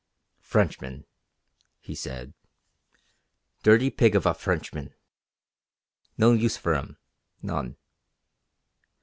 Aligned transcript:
"Frenchman," 0.41 1.05
he 1.79 1.93
said. 1.93 2.33
"Dirty 3.61 3.91
pig 3.91 4.15
of 4.15 4.25
a 4.25 4.33
Frenchman. 4.33 4.95
No 6.17 6.33
use 6.33 6.57
for 6.57 6.73
'em. 6.73 6.97
None. 7.43 7.77